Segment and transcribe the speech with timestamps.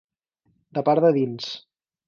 [0.77, 1.53] De part de dins.